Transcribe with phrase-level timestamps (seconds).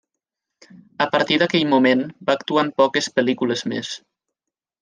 [1.05, 3.93] A partir d’aquell moment va actuar en poques pel·lícules més.